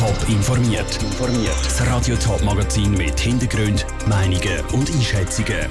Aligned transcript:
Top 0.00 0.28
informiert. 0.30 0.98
Das 1.62 1.86
Radio 1.86 2.16
Top 2.16 2.42
Magazin 2.42 2.92
mit 2.92 3.20
Hintergrund, 3.20 3.84
Meinungen 4.08 4.64
und 4.72 4.90
Einschätzungen 4.90 5.68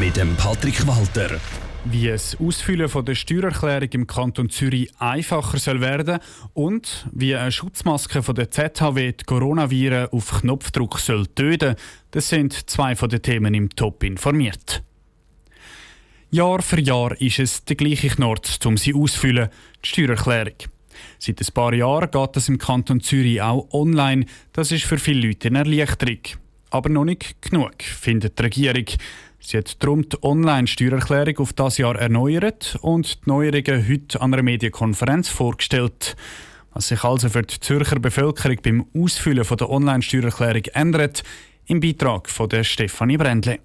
mit 0.00 0.16
dem 0.16 0.34
Patrick 0.36 0.86
Walter. 0.86 1.38
Wie 1.84 2.08
es 2.08 2.34
Ausfüllen 2.40 2.88
von 2.88 3.04
der 3.04 3.14
Steuererklärung 3.14 3.90
im 3.90 4.06
Kanton 4.06 4.48
Zürich 4.48 4.90
einfacher 4.98 5.58
soll 5.58 5.82
werden 5.82 6.18
und 6.54 7.06
wie 7.12 7.36
eine 7.36 7.52
Schutzmaske 7.52 8.22
von 8.22 8.36
der 8.36 8.50
ZHW 8.50 9.12
die 9.12 9.24
Coronaviren 9.24 10.08
auf 10.12 10.40
Knopfdruck 10.40 10.98
soll 10.98 11.26
töten, 11.26 11.76
das 12.12 12.30
sind 12.30 12.70
zwei 12.70 12.96
von 12.96 13.10
den 13.10 13.20
Themen 13.20 13.52
im 13.52 13.68
Top 13.68 14.02
informiert. 14.02 14.82
Jahr 16.30 16.62
für 16.62 16.80
Jahr 16.80 17.20
ist 17.20 17.38
es 17.38 17.66
der 17.66 17.76
gleiche 17.76 18.08
Knort, 18.08 18.64
um 18.64 18.78
sie 18.78 18.94
auszufüllen, 18.94 19.50
die 19.84 19.88
Steuererklärung. 19.90 20.56
Seit 21.18 21.40
ein 21.40 21.54
paar 21.54 21.74
Jahren 21.74 22.10
geht 22.10 22.36
das 22.36 22.48
im 22.48 22.58
Kanton 22.58 23.00
Zürich 23.00 23.40
auch 23.42 23.68
online. 23.72 24.26
Das 24.52 24.72
ist 24.72 24.84
für 24.84 24.98
viele 24.98 25.28
Leute 25.28 25.48
eine 25.48 25.58
Erleichterung. 25.58 26.20
Aber 26.70 26.88
noch 26.88 27.04
nicht 27.04 27.40
genug, 27.40 27.82
findet 27.82 28.38
die 28.38 28.42
Regierung. 28.42 28.84
Sie 29.40 29.56
hat 29.56 29.82
darum 29.82 30.08
die 30.08 30.22
Online-Steuererklärung 30.22 31.38
auf 31.38 31.52
das 31.52 31.78
Jahr 31.78 31.96
erneuert 31.96 32.76
und 32.82 33.24
die 33.24 33.30
Neuerungen 33.30 33.88
heute 33.88 34.20
an 34.20 34.34
einer 34.34 34.42
Medienkonferenz 34.42 35.28
vorgestellt. 35.28 36.16
Was 36.74 36.88
sich 36.88 37.04
also 37.04 37.28
für 37.28 37.42
die 37.42 37.58
Zürcher 37.60 37.98
Bevölkerung 37.98 38.58
beim 38.62 38.86
Ausfüllen 38.94 39.46
der 39.48 39.70
Online-Steuererklärung 39.70 40.64
ändert, 40.74 41.22
im 41.66 41.80
Beitrag 41.80 42.28
von 42.28 42.48
der 42.48 42.64
Stefanie 42.64 43.16
Brändle. 43.16 43.60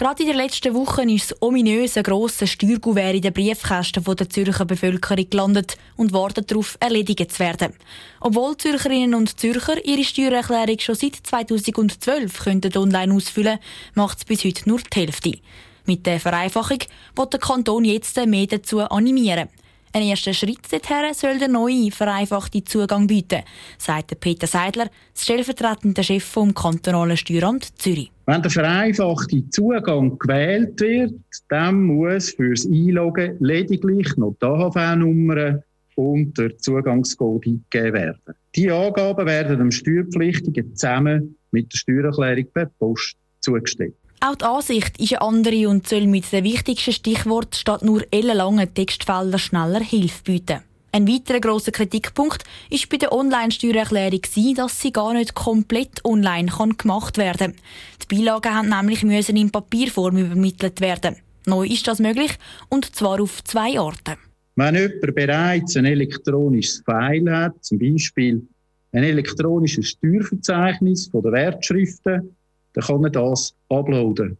Gerade 0.00 0.22
in 0.22 0.28
den 0.30 0.38
letzten 0.38 0.72
Wochen 0.72 1.10
ist 1.10 1.32
das 1.32 1.42
ominöse 1.42 2.02
grosse 2.02 2.46
Steuergouvert 2.46 3.16
in 3.16 3.20
den 3.20 3.34
Briefkästen 3.34 4.02
der 4.02 4.30
Zürcher 4.30 4.64
Bevölkerung 4.64 5.28
gelandet 5.28 5.76
und 5.94 6.14
wartet 6.14 6.50
darauf, 6.50 6.78
erledigt 6.80 7.30
zu 7.30 7.40
werden. 7.40 7.74
Obwohl 8.18 8.56
Zürcherinnen 8.56 9.14
und 9.14 9.38
Zürcher 9.38 9.84
ihre 9.84 10.02
Steuererklärung 10.02 10.78
schon 10.78 10.94
seit 10.94 11.16
2012 11.16 12.44
könnten 12.44 12.74
online 12.78 13.12
ausfüllen 13.12 13.58
macht 13.92 14.16
es 14.16 14.24
bis 14.24 14.42
heute 14.42 14.66
nur 14.70 14.78
die 14.78 15.00
Hälfte. 15.00 15.38
Mit 15.84 16.06
der 16.06 16.18
Vereinfachung 16.18 16.78
wird 17.14 17.32
der 17.34 17.40
Kanton 17.40 17.84
jetzt 17.84 18.16
mehr 18.24 18.46
dazu 18.46 18.80
animieren. 18.80 19.50
Ein 19.92 20.02
erster 20.02 20.32
Schritt 20.32 20.70
dorthin 20.70 21.12
soll 21.14 21.38
der 21.40 21.48
neue, 21.48 21.90
vereinfachte 21.90 22.62
Zugang 22.62 23.08
bieten, 23.08 23.40
sagt 23.76 24.20
Peter 24.20 24.46
Seidler, 24.46 24.88
stellvertretender 25.16 26.04
Chef 26.04 26.22
vom 26.22 26.54
kantonalen 26.54 27.16
Steueramt 27.16 27.76
Zürich. 27.76 28.12
Wenn 28.26 28.40
der 28.40 28.52
vereinfachte 28.52 29.50
Zugang 29.50 30.16
gewählt 30.16 30.80
wird, 30.80 31.14
dann 31.48 31.82
muss 31.82 32.30
fürs 32.30 32.66
Einloggen 32.66 33.36
lediglich 33.40 34.16
noch 34.16 34.36
die 34.40 34.46
AHV-Nummer 34.46 35.60
und 35.96 36.38
der 36.38 36.56
Zugangscode 36.58 37.48
eingegeben 37.48 37.92
werden. 37.94 38.34
Die 38.54 38.70
Angaben 38.70 39.26
werden 39.26 39.58
dem 39.58 39.72
Steuerpflichtigen 39.72 40.76
zusammen 40.76 41.36
mit 41.50 41.72
der 41.72 41.78
Steuererklärung 41.78 42.46
per 42.54 42.66
Post 42.78 43.16
zugestellt. 43.40 43.96
Auch 44.22 44.34
die 44.34 44.44
Ansicht 44.44 45.00
ist 45.00 45.12
eine 45.14 45.22
andere 45.22 45.66
und 45.68 45.88
soll 45.88 46.06
mit 46.06 46.30
den 46.30 46.44
wichtigsten 46.44 46.92
Stichworten 46.92 47.54
statt 47.54 47.82
nur 47.82 48.04
ellenlangen 48.10 48.72
Textfelder 48.74 49.38
schneller 49.38 49.80
Hilfe 49.80 50.22
bieten. 50.24 50.60
Ein 50.92 51.08
weiterer 51.08 51.40
grosser 51.40 51.72
Kritikpunkt 51.72 52.44
ist 52.68 52.90
bei 52.90 52.98
der 52.98 53.12
Online-Steuererklärung, 53.12 54.20
dass 54.56 54.80
sie 54.80 54.92
gar 54.92 55.14
nicht 55.14 55.34
komplett 55.34 56.04
online 56.04 56.50
gemacht 56.76 57.16
werden 57.16 57.54
kann. 57.54 57.62
Die 58.02 58.16
Beilagen 58.16 58.54
haben 58.54 58.68
nämlich 58.68 59.04
müssen 59.04 59.36
in 59.36 59.50
Papierform 59.50 60.18
übermittelt 60.18 60.82
werden. 60.82 61.16
Neu 61.46 61.66
ist 61.66 61.88
das 61.88 61.98
möglich 61.98 62.32
und 62.68 62.94
zwar 62.94 63.22
auf 63.22 63.42
zwei 63.44 63.78
Arten. 63.78 64.18
Wenn 64.56 64.74
jemand 64.74 65.14
bereits 65.14 65.76
ein 65.76 65.86
elektronisches 65.86 66.82
File 66.84 67.34
hat, 67.34 67.64
zum 67.64 67.78
Beispiel 67.78 68.46
ein 68.92 69.04
elektronisches 69.04 69.88
Steuerverzeichnis 69.88 71.08
von 71.08 71.22
der 71.22 71.32
Wertschriften, 71.32 72.36
dann 72.74 72.84
kann 72.84 73.04
er 73.04 73.10
das 73.10 73.54
uploaden. 73.68 74.36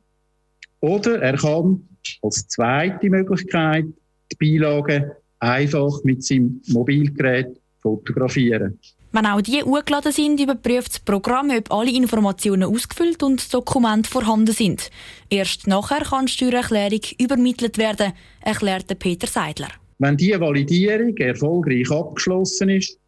Oder 0.80 1.20
er 1.20 1.36
kann 1.36 1.88
als 2.22 2.48
zweite 2.48 3.10
Möglichkeit 3.10 3.86
die 4.32 4.36
Beilagen 4.58 5.10
einfach 5.38 6.02
mit 6.04 6.24
seinem 6.24 6.60
Mobilgerät 6.68 7.60
fotografieren. 7.80 8.78
Wenn 9.12 9.26
auch 9.26 9.40
die 9.40 9.62
hochgeladen 9.62 10.12
sind, 10.12 10.38
überprüft 10.38 10.92
das 10.92 11.00
Programm, 11.00 11.50
ob 11.50 11.72
alle 11.72 11.90
Informationen 11.90 12.62
ausgefüllt 12.62 13.22
und 13.24 13.40
das 13.40 13.48
Dokument 13.48 14.06
vorhanden 14.06 14.54
sind. 14.54 14.88
Erst 15.28 15.66
nachher 15.66 16.04
kann 16.04 16.26
die 16.26 16.32
Steuererklärung 16.32 17.00
übermittelt 17.18 17.76
werden, 17.76 18.12
erklärte 18.40 18.94
Peter 18.94 19.26
Seidler. 19.26 19.68
Wenn 19.98 20.16
diese 20.16 20.40
Validierung 20.40 21.16
erfolgreich 21.16 21.90
abgeschlossen 21.90 22.68
ist, 22.68 22.98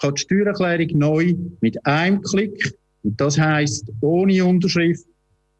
kann 0.00 0.14
die 0.16 0.22
Steuererklärung 0.22 0.98
neu 0.98 1.34
mit 1.60 1.86
einem 1.86 2.20
Klick 2.22 2.76
und 3.04 3.20
das 3.20 3.38
heißt 3.38 3.90
ohne 4.00 4.44
Unterschrift, 4.44 5.04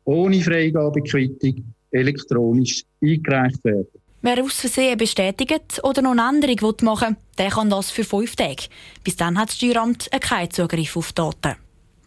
ohne 0.05 0.41
Freigabequittung 0.41 1.65
elektronisch 1.91 2.83
eingereicht 3.03 3.63
werden. 3.65 3.87
Wer 4.23 4.43
aus 4.43 4.59
Versehen 4.59 4.97
bestätigt 4.97 5.81
oder 5.83 6.01
noch 6.01 6.13
eine 6.13 6.29
Änderung 6.29 6.75
machen 6.83 7.09
will, 7.11 7.17
der 7.39 7.51
kann 7.51 7.69
das 7.69 7.91
für 7.91 8.05
fünf 8.05 8.35
Tage. 8.37 8.69
Bis 9.05 9.17
dann 9.17 9.39
hat 9.39 9.49
das 9.49 9.57
Steueramt 9.57 10.09
keinen 10.21 10.51
Zugriff 10.51 10.97
auf 10.97 11.13
Daten. 11.13 11.57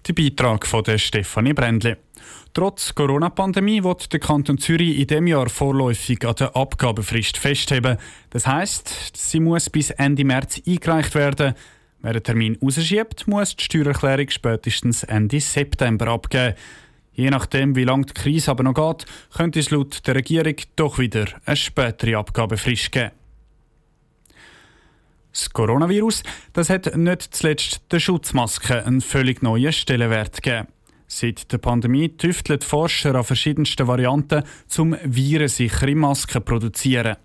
Der 0.07 0.13
Beitrag 0.13 0.65
von 0.65 0.83
der 0.83 0.97
Stefanie 0.97 1.53
Brändle. 1.53 1.97
Trotz 2.53 2.95
Corona-Pandemie 2.95 3.83
wird 3.83 4.11
der 4.11 4.19
Kanton 4.19 4.57
Zürich 4.57 4.97
in 4.97 5.05
diesem 5.05 5.27
Jahr 5.27 5.47
vorläufig 5.47 6.25
an 6.25 6.33
der 6.39 6.55
Abgabefrist 6.55 7.37
festheben. 7.37 7.97
Das 8.31 8.47
heisst, 8.47 9.15
sie 9.15 9.39
muss 9.39 9.69
bis 9.69 9.91
Ende 9.91 10.25
März 10.25 10.61
eingereicht 10.65 11.13
werden. 11.13 11.53
Wer 12.01 12.13
den 12.13 12.23
Termin 12.23 12.57
rausschiebt, 12.61 13.27
muss 13.27 13.55
die 13.55 13.63
Steuererklärung 13.63 14.29
spätestens 14.29 15.03
Ende 15.03 15.39
September 15.39 16.07
abgeben. 16.07 16.55
Je 17.13 17.31
nachdem, 17.31 17.75
wie 17.75 17.83
lange 17.83 18.05
die 18.05 18.13
Krise 18.13 18.51
aber 18.51 18.63
noch 18.63 18.75
geht, 18.75 19.05
könnte 19.35 19.59
es 19.59 19.71
laut 19.71 20.05
der 20.05 20.15
Regierung 20.15 20.55
doch 20.75 20.99
wieder 20.99 21.25
eine 21.45 21.55
spätere 21.55 22.17
Abgabefrist 22.17 22.91
geben. 22.91 23.11
Das 25.31 25.49
Coronavirus 25.51 26.23
das 26.53 26.69
hat 26.69 26.95
nicht 26.95 27.35
zuletzt 27.35 27.81
der 27.91 27.99
Schutzmaske 27.99 28.85
einen 28.85 29.01
völlig 29.01 29.41
neuen 29.41 29.73
Stellenwert 29.73 30.41
gegeben. 30.41 30.67
Seit 31.07 31.51
der 31.51 31.57
Pandemie 31.57 32.09
tüfteln 32.09 32.61
Forscher 32.61 33.15
an 33.15 33.23
verschiedensten 33.23 33.87
Varianten, 33.87 34.43
um 34.77 34.95
virensichere 35.03 35.95
Masken 35.95 36.33
zu 36.33 36.41
produzieren. 36.41 37.17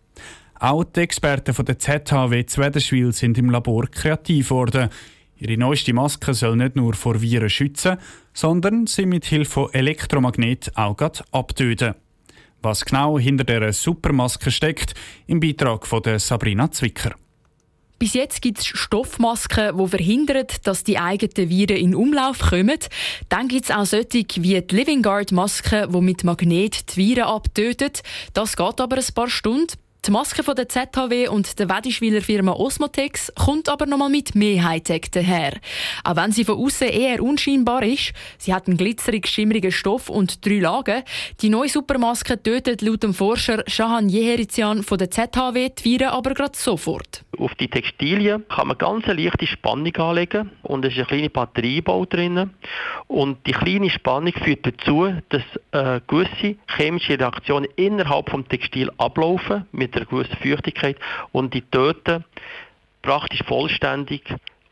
Auch 0.62 0.84
die 0.84 1.00
Experten 1.00 1.54
von 1.54 1.64
der 1.64 1.80
ZHW 1.80 2.46
Zwederschwil 2.46 3.10
sind 3.10 3.36
im 3.36 3.50
Labor 3.50 3.88
kreativ 3.88 4.50
geworden. 4.50 4.90
Ihre 5.36 5.56
neueste 5.56 5.92
Maske 5.92 6.34
soll 6.34 6.54
nicht 6.54 6.76
nur 6.76 6.94
vor 6.94 7.20
Viren 7.20 7.50
schützen, 7.50 7.96
sondern 8.32 8.86
sie 8.86 9.06
mit 9.06 9.24
Hilfe 9.24 9.50
von 9.50 9.74
Elektromagnet 9.74 10.70
auch 10.76 10.96
abtöten. 11.32 11.96
Was 12.62 12.84
genau 12.84 13.18
hinter 13.18 13.42
dieser 13.42 13.72
Supermaske 13.72 14.52
steckt, 14.52 14.94
im 15.26 15.40
Beitrag 15.40 15.84
von 15.84 16.00
der 16.00 16.20
Sabrina 16.20 16.70
Zwicker. 16.70 17.16
Bis 17.98 18.14
jetzt 18.14 18.40
gibt 18.40 18.60
es 18.60 18.66
Stoffmasken, 18.66 19.76
die 19.76 19.88
verhindern, 19.88 20.46
dass 20.62 20.84
die 20.84 20.98
eigenen 20.98 21.50
Viren 21.50 21.76
in 21.76 21.94
Umlauf 21.96 22.38
kommen. 22.38 22.78
Dann 23.28 23.48
gibt 23.48 23.64
es 23.64 23.72
auch 23.72 23.84
solche 23.84 24.26
wie 24.36 24.60
die 24.60 24.76
Living 24.76 25.02
Guard 25.02 25.32
Maske, 25.32 25.88
die 25.92 26.00
mit 26.00 26.22
Magnet 26.22 26.94
die 26.94 26.96
Viren 26.96 27.24
abtötet. 27.24 28.02
Das 28.32 28.56
geht 28.56 28.80
aber 28.80 28.96
ein 28.96 29.14
paar 29.14 29.28
Stunden. 29.28 29.81
Die 30.04 30.10
Maske 30.10 30.42
von 30.42 30.56
der 30.56 30.68
ZHW 30.68 31.28
und 31.28 31.60
der 31.60 31.68
Wedischwiler 31.68 32.22
Firma 32.22 32.50
Osmotex 32.54 33.32
kommt 33.36 33.68
aber 33.68 33.86
nochmal 33.86 34.10
mit 34.10 34.34
mehr 34.34 34.64
Hightech 34.64 35.12
daher. 35.12 35.52
Auch 36.02 36.16
wenn 36.16 36.32
sie 36.32 36.44
von 36.44 36.58
außen 36.58 36.88
eher 36.88 37.22
unscheinbar 37.22 37.84
ist, 37.84 38.12
sie 38.36 38.52
hat 38.52 38.66
einen 38.66 38.76
glitzerig 38.76 39.28
schimmerigen 39.28 39.70
Stoff 39.70 40.08
und 40.08 40.44
drei 40.44 40.58
Lagen. 40.58 41.04
Die 41.40 41.50
neue 41.50 41.68
Supermaske 41.68 42.42
tötet 42.42 42.82
laut 42.82 43.04
dem 43.04 43.14
Forscher 43.14 43.62
Shahan 43.68 44.08
Jeherizian 44.08 44.82
von 44.82 44.98
der 44.98 45.12
ZHW 45.12 45.68
die 45.68 45.84
Viren 45.84 46.08
aber 46.08 46.34
gerade 46.34 46.58
sofort. 46.58 47.24
Auf 47.38 47.54
die 47.54 47.68
Textilien 47.68 48.44
kann 48.48 48.66
man 48.66 48.78
ganz 48.78 49.04
eine 49.04 49.22
leichte 49.22 49.46
Spannung 49.46 49.94
anlegen 49.94 50.50
und 50.64 50.84
es 50.84 50.94
ist 50.94 50.98
eine 50.98 51.06
kleine 51.06 51.30
Batteriebau 51.30 52.06
drin. 52.06 52.50
Und 53.06 53.46
die 53.46 53.52
kleine 53.52 53.88
Spannung 53.88 54.32
führt 54.32 54.66
dazu, 54.66 55.14
dass 55.28 55.42
äh, 55.70 56.00
gewisse 56.08 56.56
chemische 56.76 57.20
Reaktionen 57.20 57.68
innerhalb 57.76 58.26
des 58.26 58.48
Textil 58.48 58.90
ablaufen 58.98 59.64
mit 59.70 59.91
mit 59.94 59.96
einer 59.96 60.06
gewissen 60.06 60.36
Feuchtigkeit 60.42 60.96
und 61.32 61.54
die 61.54 61.62
töten 61.62 62.24
praktisch 63.02 63.42
vollständig 63.46 64.22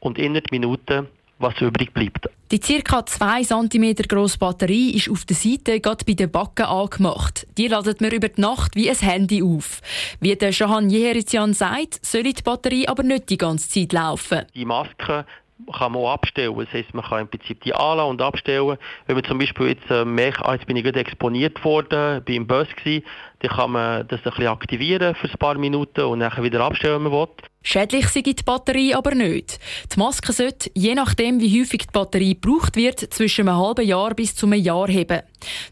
und 0.01 0.19
innerhalb 0.19 0.51
Minuten 0.51 1.09
was 1.39 1.59
übrig 1.61 1.93
bleibt. 1.95 2.29
Die 2.51 2.59
ca. 2.59 3.07
2 3.07 3.45
cm 3.45 3.95
grosse 4.09 4.37
Batterie 4.37 4.91
ist 4.91 5.09
auf 5.09 5.25
der 5.25 5.37
Seite 5.37 5.81
gerade 5.81 6.05
bei 6.05 6.15
den 6.15 6.31
Backen 6.31 6.67
angemacht. 6.67 7.47
Die 7.57 7.69
ladet 7.69 8.01
man 8.01 8.11
über 8.11 8.29
die 8.29 8.41
Nacht 8.41 8.75
wie 8.75 8.91
ein 8.91 8.97
Handy 8.97 9.43
auf. 9.43 9.81
Wie 10.21 10.35
der 10.35 10.53
Shahan 10.53 10.91
Jeherizian 10.91 11.55
sagt, 11.55 12.05
soll 12.05 12.25
die 12.25 12.43
Batterie 12.43 12.89
aber 12.89 13.05
nicht 13.05 13.31
die 13.31 13.39
ganze 13.39 13.69
Zeit 13.69 13.93
laufen. 13.93 14.47
Die 14.55 14.65
Maske 14.65 15.25
kann 15.73 15.93
man 15.93 16.03
auch 16.03 16.13
abstellen. 16.13 16.57
Das 16.57 16.73
heisst, 16.73 16.95
man 16.95 17.05
kann 17.05 17.21
im 17.21 17.29
Prinzip 17.29 17.63
die 17.63 17.75
anlassen 17.75 18.11
und 18.11 18.23
abstellen. 18.23 18.77
Wenn 19.07 19.17
man 19.17 19.25
zum 19.25 19.39
Beispiel 19.39 19.69
jetzt 19.69 19.91
äh, 19.91 20.05
merkt, 20.05 20.45
ah, 20.45 20.55
jetzt 20.55 20.67
bin 20.67 20.77
ich 20.77 20.85
gerade 20.85 21.01
exponiert 21.01 21.65
worden, 21.65 22.23
bin 22.25 22.37
im 22.37 22.47
Bus 22.47 22.69
gewesen, 22.77 23.05
dann 23.41 23.51
kann 23.51 23.71
man 23.73 24.07
das 24.09 24.21
ein 24.21 24.31
bisschen 24.31 24.47
aktivieren 24.49 25.15
für 25.15 25.29
ein 25.29 25.39
paar 25.39 25.57
Minuten 25.57 26.03
und 26.03 26.21
dann 26.21 26.43
wieder 26.43 26.61
abstellen, 26.61 27.05
wenn 27.05 27.11
man 27.11 27.21
will. 27.21 27.29
Schädlich 27.63 28.09
sei 28.09 28.23
die 28.23 28.35
Batterie 28.43 28.95
aber 28.95 29.15
nicht. 29.15 29.59
Die 29.95 29.99
Maske 29.99 30.33
sollte, 30.33 30.71
je 30.75 30.95
nachdem 30.95 31.41
wie 31.41 31.61
häufig 31.61 31.87
die 31.87 31.93
Batterie 31.93 32.35
gebraucht 32.35 32.77
wird, 32.77 33.01
zwischen 33.13 33.49
einem 33.49 33.59
halben 33.59 33.87
Jahr 33.87 34.15
bis 34.15 34.35
zu 34.35 34.47
einem 34.47 34.63
Jahr 34.63 34.89
haben. 34.89 35.23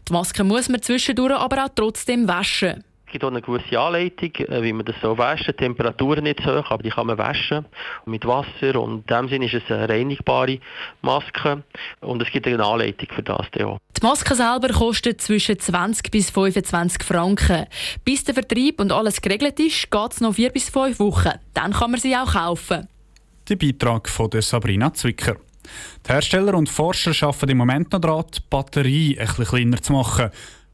Die 0.07 0.13
Maske 0.13 0.43
muss 0.43 0.69
man 0.69 0.81
zwischendurch 0.81 1.33
aber 1.33 1.65
auch 1.65 1.69
trotzdem 1.75 2.27
waschen. 2.27 2.83
Es 3.09 3.13
gibt 3.13 3.23
auch 3.23 3.31
eine 3.31 3.41
gewisse 3.41 3.79
Anleitung, 3.79 4.35
äh, 4.35 4.61
wie 4.61 4.71
man 4.71 4.85
das 4.85 4.95
so 5.01 5.17
waschen. 5.17 5.47
Die 5.47 5.63
Temperatur 5.63 6.21
nicht 6.21 6.41
so 6.45 6.59
hoch, 6.59 6.69
aber 6.69 6.83
die 6.83 6.91
kann 6.91 7.07
man 7.07 7.17
waschen 7.17 7.65
mit 8.05 8.23
Wasser. 8.23 8.79
Und 8.79 9.09
in 9.09 9.17
dem 9.17 9.29
Sinne 9.29 9.45
ist 9.47 9.55
es 9.55 9.71
eine 9.71 9.89
reinigbare 9.89 10.59
Maske. 11.01 11.63
Und 12.01 12.21
es 12.21 12.29
gibt 12.29 12.45
eine 12.45 12.63
Anleitung 12.63 13.07
für 13.09 13.23
das 13.23 13.47
auch. 13.63 13.79
Die 13.97 14.05
Maske 14.05 14.35
selber 14.35 14.67
kostet 14.67 15.21
zwischen 15.21 15.57
20 15.57 16.11
bis 16.11 16.29
25 16.29 17.01
Franken. 17.01 17.65
Bis 18.05 18.25
der 18.25 18.35
Vertrieb 18.35 18.79
und 18.79 18.91
alles 18.91 19.19
geregelt 19.19 19.59
ist, 19.59 19.89
geht 19.89 20.11
es 20.11 20.21
noch 20.21 20.35
vier 20.35 20.51
bis 20.51 20.69
fünf 20.69 20.99
Wochen. 20.99 21.31
Dann 21.55 21.73
kann 21.73 21.89
man 21.89 21.99
sie 21.99 22.15
auch 22.15 22.31
kaufen. 22.31 22.87
Der 23.49 23.55
Beitrag 23.55 24.07
von 24.07 24.29
Sabrina 24.39 24.93
Zwicker. 24.93 25.37
Die 26.05 26.11
Hersteller 26.11 26.53
und 26.53 26.69
Forscher 26.69 27.27
arbeiten 27.27 27.49
im 27.49 27.57
Moment 27.57 27.91
noch 27.91 28.01
daran, 28.01 28.25
die 28.35 28.39
Batterie 28.51 29.17
etwas 29.17 29.49
kleiner 29.49 29.81
zu 29.81 29.93
machen. 29.93 30.29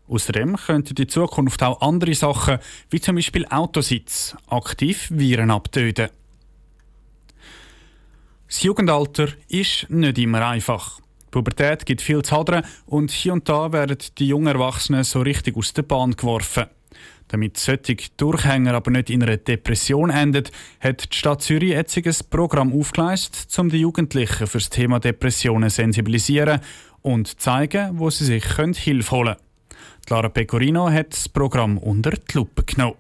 Außerdem 0.07 0.55
könnten 0.55 0.95
in 0.95 1.09
Zukunft 1.09 1.63
auch 1.63 1.81
andere 1.81 2.13
Sachen, 2.13 2.59
wie 2.89 3.01
zum 3.01 3.15
Beispiel 3.15 3.45
Autositz, 3.47 4.35
aktiv 4.47 5.07
Viren 5.09 5.51
abtöten. 5.51 6.09
Das 8.47 8.61
Jugendalter 8.61 9.29
ist 9.49 9.89
nicht 9.89 10.17
immer 10.19 10.47
einfach. 10.47 10.99
Die 10.99 11.31
Pubertät 11.31 11.85
gibt 11.85 12.01
viel 12.01 12.21
zu 12.21 12.35
hadern 12.35 12.63
und 12.85 13.11
hier 13.11 13.33
und 13.33 13.49
da 13.49 13.73
werden 13.73 13.97
die 14.17 14.27
jungen 14.27 14.55
Erwachsenen 14.55 15.03
so 15.03 15.21
richtig 15.21 15.57
aus 15.57 15.73
der 15.73 15.81
Bahn 15.81 16.15
geworfen. 16.15 16.65
Damit 17.27 17.57
solche 17.57 17.97
Durchhänger 18.17 18.75
aber 18.75 18.91
nicht 18.91 19.09
in 19.09 19.23
einer 19.23 19.37
Depression 19.37 20.11
endet, 20.11 20.51
hat 20.79 21.11
die 21.11 21.17
Stadt 21.17 21.41
Zürich 21.41 21.75
ein 21.75 22.15
Programm 22.29 22.71
aufgeleistet, 22.71 23.47
um 23.57 23.69
die 23.69 23.79
Jugendlichen 23.79 24.45
für 24.45 24.59
das 24.59 24.69
Thema 24.69 24.99
Depressionen 24.99 25.71
sensibilisieren 25.71 26.61
und 27.01 27.39
zeigen, 27.39 27.97
wo 27.97 28.11
sie 28.11 28.25
sich 28.25 28.45
Hilfe 28.45 29.11
holen 29.11 29.35
können. 29.35 29.44
Lara 30.07 30.29
Pecorino 30.29 30.87
hat 30.87 31.13
das 31.13 31.27
Programm 31.27 31.79
unter 31.79 32.11
die 32.11 32.37
Lupe 32.37 32.63
genommen. 32.63 32.95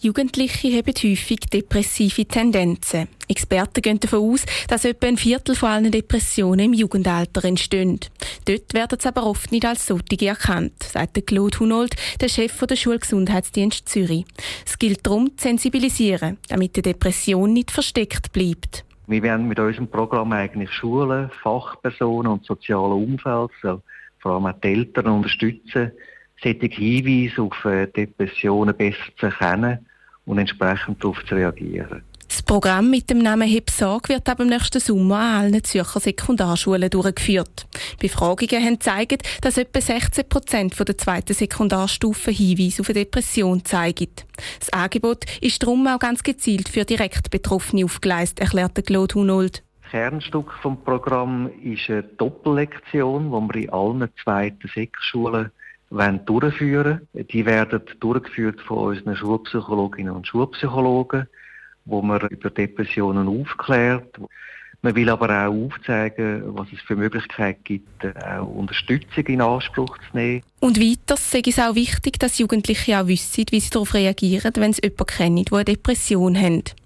Jugendliche 0.00 0.68
haben 0.76 0.92
häufig 0.92 1.40
depressive 1.52 2.26
Tendenzen. 2.26 3.08
Experten 3.28 3.80
gehen 3.80 3.98
davon 3.98 4.30
aus, 4.32 4.44
dass 4.68 4.84
etwa 4.84 5.06
ein 5.06 5.16
Viertel 5.16 5.54
von 5.54 5.70
allen 5.70 5.90
Depressionen 5.90 6.66
im 6.66 6.72
Jugendalter 6.74 7.44
entstehen. 7.44 7.98
Dort 8.44 8.74
werden 8.74 9.00
sie 9.00 9.08
aber 9.08 9.24
oft 9.24 9.50
nicht 9.50 9.64
als 9.64 9.86
solche 9.86 10.26
erkannt, 10.26 10.82
sagt 10.82 11.26
Claude 11.26 11.58
Hunold, 11.58 11.96
der 12.20 12.28
Chef 12.28 12.58
der 12.60 12.76
Schulgesundheitsdienst 12.76 13.88
Zürich. 13.88 14.26
Es 14.66 14.78
gilt 14.78 15.06
darum, 15.06 15.36
zu 15.36 15.44
sensibilisieren, 15.44 16.36
damit 16.48 16.76
die 16.76 16.82
Depression 16.82 17.54
nicht 17.54 17.70
versteckt 17.70 18.32
bleibt. 18.32 18.84
Wir 19.06 19.22
werden 19.22 19.48
mit 19.48 19.58
unserem 19.58 19.88
Programm 19.88 20.32
eigentlich 20.32 20.70
Schulen, 20.70 21.30
Fachpersonen 21.42 22.32
und 22.32 22.44
soziale 22.44 22.94
Umfeld, 22.94 23.50
so 23.62 23.82
vor 24.20 24.34
allem 24.34 24.46
auch 24.46 24.60
die 24.60 24.68
Eltern 24.68 25.06
unterstützen, 25.06 25.92
solche 26.42 26.66
Hinweise 26.66 27.42
auf 27.42 27.64
äh, 27.64 27.86
Depressionen 27.86 28.76
besser 28.76 28.96
zu 29.18 29.26
erkennen 29.26 29.86
und 30.26 30.38
entsprechend 30.38 31.02
darauf 31.02 31.24
zu 31.26 31.34
reagieren. 31.34 32.02
Das 32.28 32.42
Programm 32.42 32.90
mit 32.90 33.08
dem 33.08 33.18
Namen 33.18 33.48
HIPSAG 33.48 34.10
wird 34.10 34.28
ab 34.28 34.36
dem 34.36 34.48
nächsten 34.48 34.80
Sommer 34.80 35.16
an 35.16 35.44
allen 35.44 35.64
Zürcher 35.64 35.98
Sekundarschulen 35.98 36.90
durchgeführt. 36.90 37.66
Befragungen 37.98 38.62
haben 38.62 38.78
gezeigt, 38.78 39.22
dass 39.40 39.56
etwa 39.56 39.80
16 39.80 40.28
Prozent 40.28 40.78
der 40.78 40.98
zweiten 40.98 41.32
Sekundarstufe 41.32 42.30
Hinweise 42.30 42.82
auf 42.82 42.90
eine 42.90 43.00
Depression 43.00 43.64
zeigen. 43.64 44.10
Das 44.60 44.70
Angebot 44.74 45.24
ist 45.40 45.62
darum 45.62 45.86
auch 45.86 45.98
ganz 45.98 46.22
gezielt 46.22 46.68
für 46.68 46.84
direkt 46.84 47.30
Betroffene 47.30 47.86
aufgeleistet, 47.86 48.40
erklärte 48.40 48.82
Claude 48.82 49.14
Hunold. 49.14 49.64
Das 49.82 49.92
Kernstück 49.92 50.52
des 50.62 50.76
Programms 50.84 51.50
ist 51.62 51.88
eine 51.88 52.02
Doppellektion, 52.02 53.30
die 53.30 53.54
wir 53.54 53.62
in 53.62 53.70
allen 53.70 54.08
zweiten 54.22 54.68
Wollen. 55.90 57.08
Die 57.14 57.46
werden 57.46 57.80
durchgeführt 58.00 58.60
von 58.60 58.78
unseren 58.78 59.16
Schulpsychologinnen 59.16 60.14
und 60.14 60.26
Schulpsychologen, 60.26 61.26
wo 61.84 62.02
man 62.02 62.20
über 62.28 62.50
Depressionen 62.50 63.28
aufklärt. 63.28 64.18
Man 64.80 64.94
will 64.94 65.08
aber 65.08 65.28
auch 65.28 65.52
aufzeigen, 65.52 66.42
was 66.56 66.68
es 66.72 66.80
für 66.82 66.94
Möglichkeiten 66.94 67.64
gibt, 67.64 68.06
auch 68.24 68.46
Unterstützung 68.46 69.26
in 69.26 69.40
Anspruch 69.40 69.98
zu 69.98 70.16
nehmen. 70.16 70.42
Und 70.60 70.78
weiter 70.78 71.16
sei 71.16 71.42
es 71.44 71.58
auch 71.58 71.74
wichtig, 71.74 72.20
dass 72.20 72.38
Jugendliche 72.38 73.00
auch 73.00 73.08
wissen, 73.08 73.46
wie 73.50 73.58
sie 73.58 73.70
darauf 73.70 73.94
reagieren, 73.94 74.52
wenn 74.54 74.72
sie 74.72 74.82
jemanden 74.82 75.06
kennen, 75.06 75.44
der 75.44 75.52
eine 75.58 75.64
Depression 75.64 76.40
hat. 76.40 76.76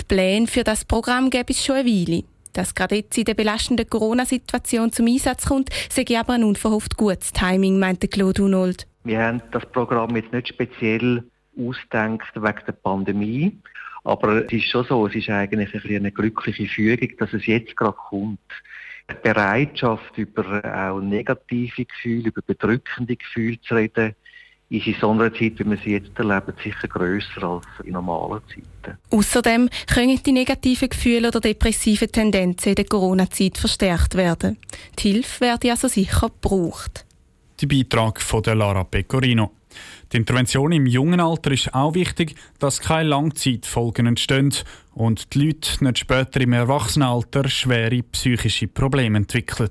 Die 0.00 0.04
Pläne 0.06 0.46
für 0.46 0.62
das 0.62 0.84
Programm 0.84 1.28
gäbe 1.28 1.52
es 1.52 1.64
schon 1.64 1.76
eine 1.76 1.88
Weile. 1.88 2.22
Dass 2.52 2.74
gerade 2.74 2.96
jetzt 2.96 3.16
in 3.16 3.24
der 3.24 3.34
belastenden 3.34 3.88
Corona-Situation 3.88 4.92
zum 4.92 5.06
Einsatz 5.06 5.46
kommt, 5.46 5.70
sei 5.90 6.04
aber 6.18 6.34
ein 6.34 6.44
unverhofft 6.44 6.96
gutes 6.96 7.32
Timing, 7.32 7.78
meinte 7.78 8.08
Claude 8.08 8.42
Hunold. 8.42 8.86
Wir 9.04 9.20
haben 9.20 9.42
das 9.52 9.64
Programm 9.66 10.14
jetzt 10.16 10.32
nicht 10.32 10.48
speziell 10.48 11.24
ausgedacht 11.58 12.34
wegen 12.34 12.66
der 12.66 12.72
Pandemie, 12.72 13.58
aber 14.04 14.44
es 14.44 14.52
ist 14.52 14.66
schon 14.66 14.84
so, 14.84 15.06
es 15.06 15.14
ist 15.14 15.30
eigentlich 15.30 15.74
ein 15.74 15.96
eine 15.96 16.12
glückliche 16.12 16.66
Fügung, 16.66 17.10
dass 17.18 17.32
es 17.32 17.46
jetzt 17.46 17.76
gerade 17.76 17.96
kommt. 17.96 18.38
Die 19.10 19.14
Bereitschaft, 19.22 20.16
über 20.16 20.64
auch 20.64 21.00
negative 21.00 21.84
Gefühle, 21.84 22.28
über 22.28 22.42
bedrückende 22.42 23.16
Gefühle 23.16 23.60
zu 23.60 23.74
reden, 23.74 24.14
ist 24.70 24.86
in 24.86 24.94
so 25.00 25.10
einer 25.10 25.32
Zeit, 25.32 25.58
wie 25.58 25.68
wir 25.68 25.78
sie 25.84 25.90
jetzt 25.90 26.16
erleben, 26.16 26.54
sicher 26.62 26.88
grösser 26.88 27.42
als 27.42 27.66
in 27.84 27.92
normalen 27.92 28.40
Zeiten. 28.48 28.98
Außerdem 29.10 29.68
können 29.92 30.20
die 30.24 30.32
negativen 30.32 30.88
Gefühle 30.88 31.28
oder 31.28 31.40
depressiven 31.40 32.10
Tendenzen 32.10 32.70
in 32.70 32.74
der 32.76 32.84
Corona-Zeit 32.84 33.58
verstärkt 33.58 34.14
werden. 34.14 34.58
Die 34.98 35.12
Hilfe 35.12 35.40
werde 35.42 35.70
also 35.72 35.88
sicher 35.88 36.28
gebraucht. 36.28 37.04
Die 37.60 37.66
Beitrag 37.66 38.20
von 38.22 38.42
der 38.42 38.54
Lara 38.54 38.84
Pecorino. 38.84 39.50
Die 40.12 40.16
Intervention 40.16 40.72
im 40.72 40.86
jungen 40.86 41.20
Alter 41.20 41.52
ist 41.52 41.74
auch 41.74 41.94
wichtig, 41.94 42.34
dass 42.58 42.80
keine 42.80 43.10
Langzeitfolgen 43.10 44.06
entstehen 44.06 44.54
und 44.92 45.34
die 45.34 45.46
Leute 45.46 45.84
nicht 45.84 45.98
später 45.98 46.40
im 46.40 46.52
Erwachsenenalter 46.52 47.48
schwere 47.48 48.02
psychische 48.02 48.66
Probleme 48.66 49.18
entwickeln. 49.18 49.70